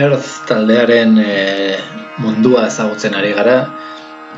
Earth 0.00 0.46
taldearen 0.48 1.18
e, 1.20 1.32
mundua 2.24 2.66
ezagutzen 2.70 3.16
ari 3.18 3.32
gara 3.36 3.56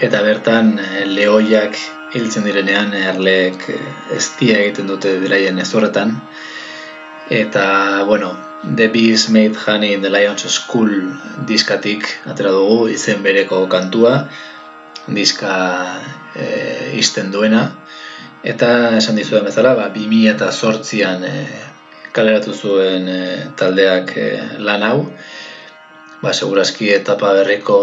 eta 0.03 0.23
bertan 0.27 0.73
e, 0.83 1.05
lehoiak 1.07 1.77
hiltzen 2.17 2.47
direnean 2.49 2.95
erleek 2.99 3.69
e, 3.71 3.77
eztia 4.17 4.59
egiten 4.63 4.91
dute 4.91 5.13
beraien 5.23 5.61
ezorretan 5.63 6.17
eta 7.43 7.67
bueno 8.09 8.33
The 8.77 8.89
Beast 8.95 9.31
Made 9.35 9.59
Honey 9.59 9.93
in 9.95 10.03
the 10.03 10.11
Lions 10.11 10.47
School 10.57 10.91
diskatik 11.47 12.11
atera 12.33 12.51
dugu 12.55 12.89
izen 12.97 13.23
bereko 13.23 13.65
kantua 13.71 14.17
diska 15.07 15.55
e, 16.35 16.47
izten 16.99 17.33
duena. 17.35 17.65
Eta 18.43 18.69
esan 18.99 19.19
dizuen 19.19 19.47
bezala 19.47 19.75
ba, 19.75 19.89
2000 19.95 20.31
eta 20.35 20.51
sortzian 20.53 21.27
e, 21.27 21.33
kaleratu 22.15 22.55
zuen 22.55 23.09
e, 23.09 23.23
taldeak 23.59 24.15
e, 24.17 24.29
lan 24.63 24.87
hau 24.87 24.99
ba, 26.23 26.33
segurazki 26.33 26.93
etapa 26.95 27.35
berriko 27.35 27.79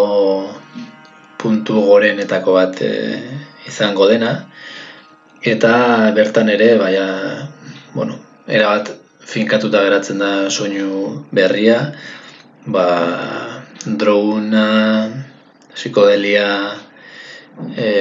puntu 1.40 1.82
gorenetako 1.84 2.56
bat 2.56 2.82
e, 2.82 2.94
izango 3.68 4.08
dena. 4.08 4.34
Eta 5.44 6.12
bertan 6.16 6.50
ere 6.52 6.74
baia 6.80 7.06
bueno, 7.94 8.16
erabat 8.48 8.92
finkatuta 9.30 9.84
geratzen 9.86 10.24
da 10.24 10.32
soinu 10.50 11.26
berria. 11.36 11.82
Ba, 12.68 12.88
drona 13.86 14.68
psikodelia 15.76 16.48
e, 17.76 17.92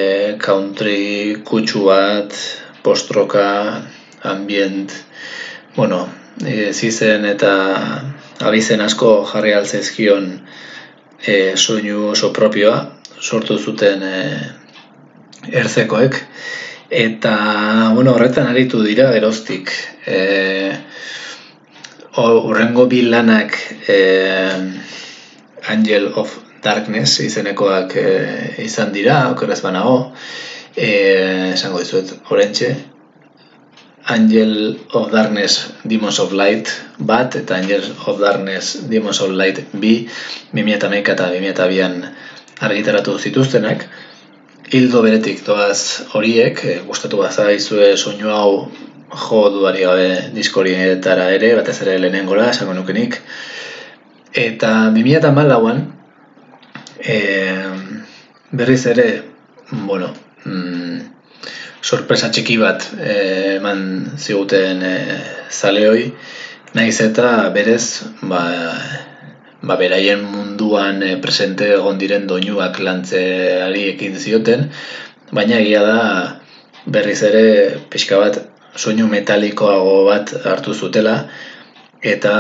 country 0.43 1.43
kutsu 1.47 1.85
bat 1.91 2.35
postroka 2.83 3.49
ambient. 4.23 4.95
Bueno, 5.77 6.07
e, 6.47 6.73
zizen 6.73 7.27
eta 7.27 7.53
abizen 8.41 8.81
asko 8.81 9.13
jarri 9.33 9.55
altzaizkion 9.55 10.31
e, 11.27 11.57
soinu 11.57 12.11
oso 12.13 12.33
propioa 12.33 12.79
sortu 13.21 13.59
zuten 13.59 14.03
e, 14.03 14.19
erzekoek 15.53 16.19
eta 16.91 17.35
bueno, 17.95 18.15
horretan 18.15 18.47
aritu 18.49 18.83
dira 18.85 19.11
geroztik 19.13 19.73
e, 20.07 20.19
urrengo 22.19 22.87
bil 22.91 23.11
lanak 23.11 23.57
e, 23.89 23.99
Angel 25.69 26.13
of 26.17 26.37
Darkness 26.63 27.21
izenekoak 27.23 27.95
e, 27.97 28.09
izan 28.65 28.93
dira, 28.93 29.29
okeraz 29.31 29.61
banago. 29.63 30.13
E, 30.75 30.89
esango 31.53 31.83
dizuet 31.83 32.15
orentxe 32.33 32.73
Angel 34.09 34.79
of 34.93 35.11
Darkness 35.13 35.73
Demons 35.85 36.19
of 36.19 36.33
Light 36.33 36.69
bat 36.99 37.37
eta 37.37 37.57
Angel 37.57 37.85
of 38.07 38.21
Darkness 38.21 38.79
Demons 38.89 39.21
of 39.21 39.35
Light 39.37 39.61
bi 39.73 40.09
2008 40.53 41.13
eta 41.15 41.29
2002an 41.35 41.97
argitaratu 42.69 43.19
zituztenak. 43.19 43.85
Hildo 44.73 45.03
beretik 45.05 45.45
doaz 45.47 46.09
horiek 46.13 46.65
e, 46.65 46.79
gustatu 46.89 47.21
bazaizue 47.21 47.95
soinu 47.97 48.33
hau 48.33 48.51
jo 49.29 49.43
duari 49.53 49.85
gabe 49.85 50.09
diskorietara 50.35 51.31
ere 51.37 51.55
batez 51.57 51.79
ere 51.85 51.97
lehenengora 52.03 52.51
esango 52.51 52.75
nukenik 52.77 53.21
eta 54.33 54.73
2008an 54.97 55.81
e, 57.01 57.17
berriz 58.53 58.85
ere 58.87 59.09
bueno, 59.71 60.13
mm, 60.45 60.88
sorpresa 61.89 62.29
txiki 62.29 62.59
bat 62.61 62.85
eh, 63.01 63.57
eman 63.57 63.81
ziguten 64.21 64.83
e, 64.85 64.95
zaleoi, 65.49 66.11
naiz 66.77 66.99
eta 67.01 67.49
berez, 67.55 68.05
ba, 68.29 68.43
ba 69.65 69.77
beraien 69.81 70.21
munduan 70.21 71.01
e, 71.07 71.15
presente 71.25 71.71
egon 71.79 72.01
diren 72.03 72.29
doinuak 72.29 72.81
lantzeari 72.85 73.87
ekin 73.95 74.21
zioten, 74.21 74.69
baina 75.33 75.63
egia 75.63 75.83
da 75.87 75.99
berriz 76.85 77.21
ere 77.31 77.45
pixka 77.93 78.21
bat 78.21 78.41
soinu 78.77 79.09
metalikoago 79.09 80.05
bat 80.11 80.35
hartu 80.45 80.77
zutela, 80.77 81.17
eta 82.05 82.35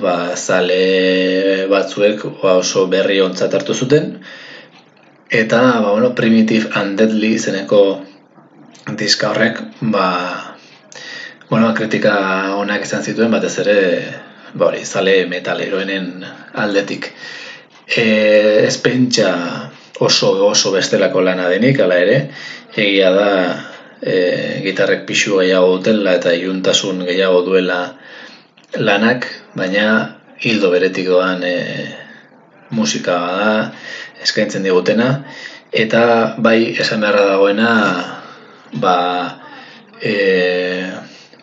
ba, 0.00 0.16
zale 0.36 1.66
batzuek 1.72 2.22
ba, 2.38 2.58
oso 2.62 2.86
berri 2.92 3.18
ontzat 3.24 3.58
hartu 3.58 3.74
zuten, 3.74 4.12
eta 5.42 5.62
ba, 5.82 5.90
bueno, 5.90 6.14
Primitive 6.14 6.70
and 6.78 7.02
Deadly 7.02 7.34
zeneko 7.34 8.05
diska 8.94 9.30
horrek, 9.30 9.58
ba, 9.80 10.56
bueno, 11.50 11.74
kritika 11.74 12.54
onak 12.54 12.84
izan 12.86 13.02
zituen, 13.02 13.32
batez 13.34 13.56
ere, 13.64 13.78
ba 14.54 14.68
hori, 14.68 14.84
zale 14.84 15.24
metaleroenen 15.26 16.22
aldetik. 16.54 17.10
E, 17.86 18.04
ez 18.66 18.76
pentsa 18.82 19.32
oso 19.98 20.30
oso 20.46 20.70
bestelako 20.74 21.22
lana 21.26 21.48
denik, 21.50 21.80
ala 21.80 21.98
ere, 21.98 22.18
egia 22.76 23.10
da 23.14 23.30
e, 24.02 24.62
gitarrek 24.62 25.06
pixu 25.08 25.40
gehiago 25.40 25.76
dutela 25.76 26.14
eta 26.20 26.34
iuntasun 26.34 27.02
gehiago 27.08 27.42
duela 27.46 27.80
lanak, 28.78 29.26
baina 29.54 29.86
hildo 30.42 30.70
beretik 30.70 31.08
doan 31.10 31.42
e, 31.42 31.56
musika 32.70 33.18
da, 33.18 33.50
eskaintzen 34.22 34.62
digutena, 34.66 35.24
eta 35.72 36.36
bai 36.38 36.76
esan 36.78 37.02
beharra 37.02 37.26
dagoena 37.32 37.70
ba, 38.80 38.96
e, 40.00 40.90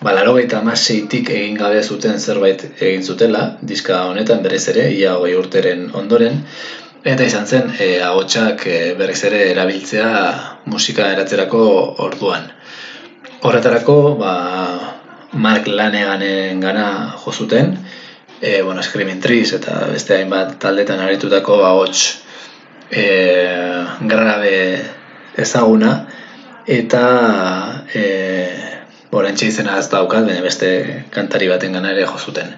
ba 0.02 0.14
laro 0.14 0.38
egin 0.38 1.58
gabe 1.58 1.84
zuten 1.84 2.20
zerbait 2.20 2.64
egin 2.80 3.04
zutela, 3.04 3.58
diska 3.62 4.06
honetan 4.10 4.44
berez 4.44 4.68
ere, 4.70 4.90
ia 4.92 5.16
hogei 5.18 5.36
urteren 5.36 5.90
ondoren, 5.94 6.44
eta 7.04 7.24
izan 7.24 7.46
zen, 7.46 7.72
e, 7.80 8.00
ahotsak 8.02 8.68
e, 8.68 8.80
berriz 9.00 9.24
ere 9.28 9.50
erabiltzea 9.52 10.10
musika 10.66 11.10
eratzerako 11.12 11.64
orduan. 12.06 12.48
Horretarako, 13.44 13.98
ba, 14.20 14.34
Mark 15.34 15.68
Laneganen 15.68 16.62
gana 16.62 16.88
jo 17.24 17.32
zuten, 17.32 17.78
e, 18.40 18.62
bueno, 18.62 18.84
Screaming 18.84 19.22
Trees 19.22 19.54
eta 19.56 19.88
beste 19.92 20.18
hainbat 20.18 20.58
taldetan 20.60 21.00
aritutako 21.00 21.64
ahots 21.66 22.20
e, 22.92 23.06
grabe 24.02 24.56
ezaguna, 25.38 25.94
eta 26.68 27.86
e, 27.94 28.04
borantxe 29.12 29.48
izena 29.52 29.78
ez 29.80 29.88
daukat, 29.92 30.26
baina 30.28 30.42
beste 30.44 30.70
kantari 31.14 31.50
baten 31.52 31.76
gana 31.76 31.92
ere 31.94 32.06
jo 32.08 32.18
zuten. 32.18 32.54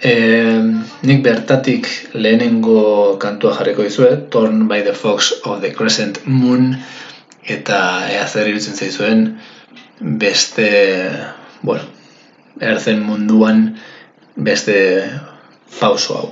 E, 0.00 0.14
nik 1.04 1.22
bertatik 1.24 1.88
lehenengo 2.14 3.18
kantua 3.20 3.52
jarriko 3.58 3.84
dizuet, 3.84 4.28
Torn 4.30 4.66
by 4.68 4.82
the 4.86 4.94
Fox 4.94 5.32
of 5.44 5.60
the 5.60 5.72
Crescent 5.76 6.22
Moon, 6.26 6.74
eta 7.44 7.80
ea 8.08 8.26
zer 8.26 8.48
irutzen 8.48 8.76
zaizuen 8.76 9.26
beste, 10.00 10.70
bueno, 11.62 11.84
erzen 12.60 13.02
munduan 13.04 13.64
beste 14.36 14.76
pauso 15.80 16.16
hau. 16.16 16.28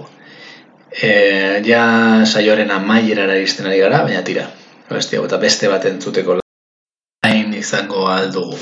E, 0.89 1.61
ja 1.67 1.85
saioaren 2.25 2.71
amaierara 2.73 3.37
izten 3.43 3.69
ari 3.69 3.83
gara, 3.85 4.05
baina 4.09 4.25
tira, 4.25 4.49
beste, 4.89 5.21
beste 5.41 5.69
bat 5.69 5.85
entzuteko 5.85 6.41
izango 7.69 8.07
aldugu. 8.09 8.57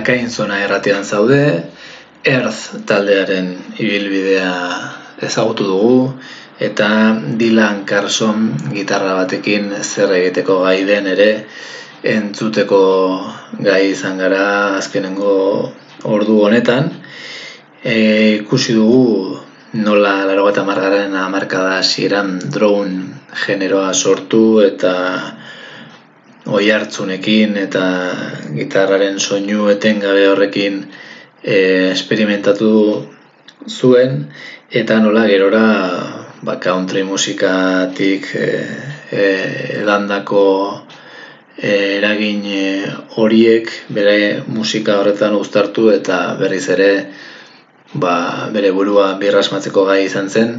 Kakain 0.00 0.30
zona 0.30 0.62
erratean 0.64 1.04
zaude, 1.04 1.68
Earth 2.24 2.86
taldearen 2.88 3.48
ibilbidea 3.76 4.52
ezagutu 5.20 5.66
dugu, 5.68 5.96
eta 6.60 6.88
Dylan 7.40 7.84
Carson 7.84 8.46
gitarra 8.72 9.12
batekin 9.18 9.74
zer 9.82 10.14
egiteko 10.16 10.62
gai 10.64 10.84
den 10.88 11.08
ere 11.12 11.28
entzuteko 12.14 12.80
gai 13.60 13.90
izan 13.90 14.16
gara 14.24 14.46
azkenengo 14.78 15.34
ordu 16.08 16.40
honetan. 16.46 16.88
E, 17.84 18.40
ikusi 18.40 18.76
dugu 18.76 19.36
nola 19.84 20.14
laro 20.24 20.48
bat 20.48 20.62
amargaren 20.64 21.12
amarkada 21.16 21.82
ziren 21.84 22.38
drone 22.56 23.20
generoa 23.44 23.92
sortu 23.92 24.62
eta 24.64 24.94
oi 26.50 26.66
hartzunekin 26.74 27.54
eta 27.60 27.82
gitarraren 28.56 29.20
soinu 29.22 29.68
etengabe 29.70 30.24
horrekin 30.32 30.80
e, 31.42 31.56
esperimentatu 31.92 32.70
zuen. 33.70 34.24
Eta 34.70 34.98
nola 35.02 35.26
gerora 35.30 35.62
ba, 36.42 36.56
country 36.58 37.04
musikatik 37.06 38.26
e, 38.34 38.48
e, 39.12 39.26
edandako 39.82 40.42
e, 41.56 42.00
eragin 42.00 42.42
horiek 43.14 43.70
bere 43.94 44.42
musika 44.46 44.98
horretan 44.98 45.38
uztartu 45.38 45.90
eta 45.94 46.34
berriz 46.40 46.66
ere 46.74 46.90
ba, 47.94 48.50
bere 48.50 48.74
burua 48.74 49.12
birrasmatzeko 49.22 49.86
gai 49.86 50.02
izan 50.08 50.28
zen. 50.28 50.58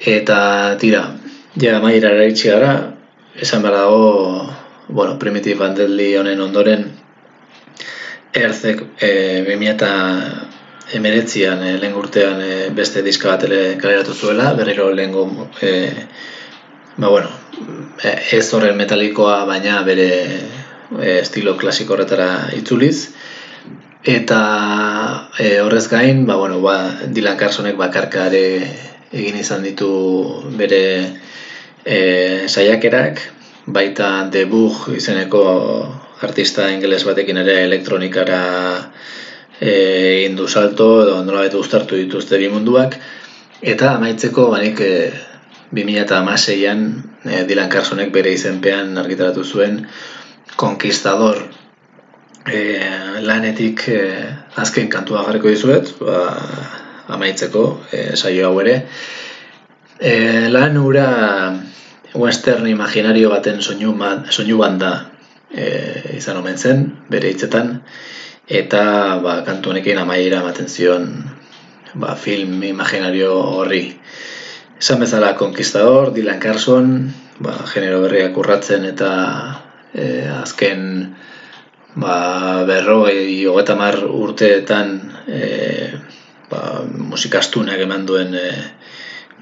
Eta 0.00 0.40
tira, 0.80 1.04
ja 1.60 1.78
maira 1.84 2.16
eraitsi 2.16 2.48
gara 2.48 2.72
esan 3.36 3.62
behar 3.62 3.76
dago 3.76 4.51
bueno, 4.92 5.18
Primitive 5.18 5.58
Bandeli 5.58 6.14
honen 6.16 6.40
ondoren 6.40 6.90
Erzek 8.32 8.82
e, 9.00 9.44
2000 9.46 9.88
emeretzian, 10.92 11.62
e, 11.64 11.76
lehen 11.80 11.96
urtean 11.96 12.40
e, 12.44 12.52
beste 12.76 13.02
diska 13.04 13.32
bat 13.32 13.46
kaleratu 13.80 14.14
zuela, 14.14 14.52
berriro 14.56 14.90
lehen 14.92 15.14
e, 15.60 15.72
ba, 16.96 17.08
bueno, 17.08 17.28
e, 18.02 18.14
ez 18.38 18.46
horren 18.52 18.76
metalikoa, 18.76 19.42
baina 19.48 19.80
bere 19.88 20.08
e, 21.00 21.18
estilo 21.18 21.56
klasiko 21.56 21.96
horretara 21.96 22.30
itzuliz. 22.56 23.10
Eta 24.04 24.38
e, 25.38 25.60
horrez 25.62 25.86
gain, 25.88 26.26
ba, 26.26 26.36
bueno, 26.36 26.60
ba, 26.60 26.76
Dylan 27.08 27.38
Carsonek 27.40 27.76
bakarkare 27.80 28.46
egin 29.12 29.38
izan 29.40 29.62
ditu 29.64 29.92
bere 30.58 30.82
e, 31.84 31.98
saiakerak, 32.48 33.22
baita 33.66 34.28
debug 34.30 34.88
izeneko 34.96 35.42
artista 36.22 36.68
ingeles 36.70 37.04
batekin 37.06 37.38
ere 37.42 37.62
elektronikara 37.66 38.42
e, 39.60 40.26
indu 40.26 40.48
salto 40.48 40.88
edo 41.02 41.22
nola 41.24 41.44
betu 41.46 41.62
ustartu 41.62 41.98
dituzte 41.98 42.38
bi 42.38 42.50
munduak. 42.50 42.96
Eta 43.62 43.94
amaitzeko 43.96 44.48
banik 44.50 44.80
e, 44.82 44.94
2006an 45.72 46.84
e, 47.24 47.42
Dylan 47.48 47.70
Carsonek 47.70 48.12
bere 48.12 48.32
izenpean 48.34 48.98
argitaratu 48.98 49.44
zuen 49.44 49.84
Conquistador. 50.56 51.42
E, 52.42 52.60
lanetik 53.22 53.86
e, 53.88 54.00
azken 54.58 54.88
kantua 54.90 55.22
jarriko 55.28 55.50
dizuet 55.50 55.94
ba, 56.00 56.24
amaitzeko 57.14 57.66
e, 57.92 58.00
saio 58.16 58.50
hau 58.50 58.58
ere. 58.64 58.80
E, 60.02 60.14
lan 60.50 60.78
ura 60.82 61.06
western 62.14 62.66
imaginario 62.68 63.30
baten 63.32 63.62
soinu, 63.62 63.94
soinu 64.30 64.58
banda 64.58 64.92
e, 65.50 66.16
izan 66.18 66.40
omen 66.40 66.58
zen, 66.58 66.84
bere 67.10 67.32
hitzetan, 67.32 67.78
eta 68.48 68.82
ba, 69.22 69.40
kantu 69.46 69.72
honekin 69.72 69.98
amaiera 70.02 70.42
ematen 70.42 70.68
zion 70.68 71.08
ba, 71.94 72.14
film 72.16 72.62
imaginario 72.64 73.32
horri. 73.32 73.84
Esan 74.82 75.00
bezala 75.00 75.36
Conquistador, 75.38 76.12
Dylan 76.12 76.40
Carson, 76.40 77.12
ba, 77.40 77.54
genero 77.72 78.02
berriak 78.02 78.36
urratzen 78.36 78.84
eta 78.88 79.12
e, 79.94 80.26
azken 80.42 80.82
ba, 81.94 82.64
berroi 82.68 83.44
hogeta 83.46 83.76
mar 83.78 84.00
urteetan 84.04 84.96
e, 85.28 85.40
ba, 86.50 86.82
musikastunak 86.84 87.80
eman 87.86 88.06
duen 88.08 88.34
e, 88.34 88.48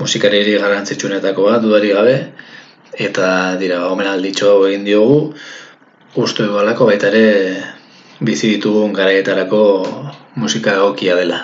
musikariri 0.01 0.57
garrantzitsunetako 0.61 1.51
bat, 1.51 1.63
dudari 1.65 1.93
gabe, 1.93 2.17
eta 2.93 3.57
dira 3.61 3.87
omen 3.89 4.07
alditxo 4.07 4.55
egin 4.69 4.85
diogu 4.85 5.35
uste 6.17 6.47
dualako 6.47 6.87
baita 6.91 7.09
ere 7.09 7.63
bizi 8.21 8.57
ditugun 8.57 8.93
garaietarako 8.93 9.63
musika 10.37 10.75
egokia 10.75 11.17
dela 11.17 11.41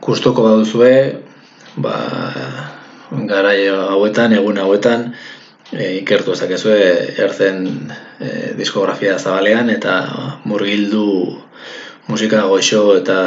gustoko 0.00 0.42
baduzue 0.42 0.92
ba 1.76 1.96
garai 3.10 3.68
hauetan 3.68 4.32
egun 4.32 4.58
hauetan 4.58 5.12
e, 5.72 5.98
ikertu 6.00 6.32
ezakezue 6.32 6.78
erzen 7.18 7.66
e, 8.20 8.28
diskografia 8.58 9.18
zabalean 9.18 9.70
eta 9.70 9.96
murgildu 10.44 11.06
musika 12.08 12.42
goxo 12.50 12.82
eta 12.96 13.18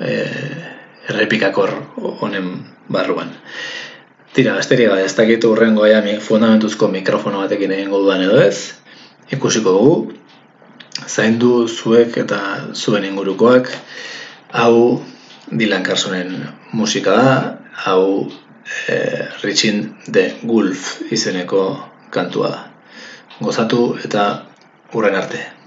e, 0.00 0.14
errepikakor 1.10 1.72
honen 2.20 2.50
barruan. 2.88 3.30
Tira, 4.30 4.52
besterik 4.54 4.86
gabe, 4.86 5.02
ez 5.02 5.14
dakit 5.18 5.42
urrengo 5.42 5.82
aia 5.82 6.02
fundamentuzko 6.22 6.86
mikrofono 6.88 7.40
batekin 7.42 7.72
egingo 7.74 7.98
dudan 7.98 8.22
edo 8.22 8.36
ez. 8.38 8.78
Ikusiko 9.34 9.72
dugu, 9.74 10.12
zaindu 11.08 11.66
zuek 11.66 12.16
eta 12.16 12.38
zuen 12.74 13.04
ingurukoak, 13.08 13.72
hau 14.52 15.02
Dylan 15.50 15.82
Carsonen 15.82 16.46
musika 16.72 17.16
da, 17.18 17.58
hau 17.74 18.30
e, 18.86 19.26
Richin 19.42 19.96
de 20.06 20.28
Gulf 20.44 21.00
izeneko 21.10 21.64
kantua 22.14 22.50
da. 22.54 22.64
Gozatu 23.40 23.96
eta 24.04 24.44
urren 24.94 25.18
arte. 25.18 25.59